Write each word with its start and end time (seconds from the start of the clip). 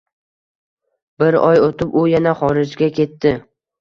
Bir 1.23 1.37
oy 1.41 1.61
o`tib, 1.67 1.93
u 2.01 2.07
yana 2.15 2.33
xorijga 2.43 2.93
ketdi 2.97 3.37